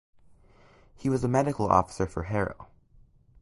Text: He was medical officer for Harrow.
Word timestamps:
He 0.95 1.09
was 1.09 1.23
medical 1.25 1.67
officer 1.67 2.07
for 2.07 2.23
Harrow. 2.23 2.67